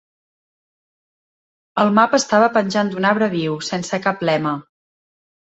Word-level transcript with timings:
El 1.83 1.93
mapa 1.99 2.21
estava 2.21 2.49
penjat 2.57 2.91
d'un 2.95 3.07
arbre 3.11 3.29
viu, 3.35 3.61
sense 3.69 4.01
cap 4.09 4.27
lema. 4.33 4.57